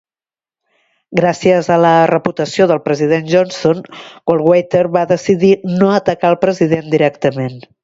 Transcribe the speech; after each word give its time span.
Gràcies 1.19 1.69
a 1.75 1.77
la 1.81 1.91
reputació 2.11 2.67
del 2.71 2.81
president 2.87 3.29
Johnson, 3.35 3.85
Goldwater 4.33 4.83
va 4.97 5.05
decidir 5.13 5.53
no 5.77 5.93
atacar 6.01 6.35
el 6.35 6.41
president 6.49 6.91
directament. 6.99 7.57